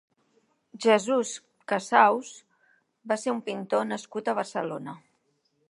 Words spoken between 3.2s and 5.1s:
ser un pintor nascut a Barcelona.